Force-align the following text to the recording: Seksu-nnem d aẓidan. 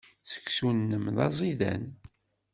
Seksu-nnem 0.29 1.05
d 1.15 1.17
aẓidan. 1.25 1.83